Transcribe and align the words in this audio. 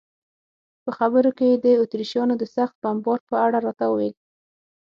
په 0.83 0.89
خبرو 0.97 1.29
کې 1.37 1.45
یې 1.51 1.57
د 1.65 1.67
اتریشیانو 1.83 2.33
د 2.37 2.43
سخت 2.55 2.75
بمبار 2.83 3.19
په 3.29 3.35
اړه 3.45 3.57
راته 3.67 3.83
وویل. 3.87 4.15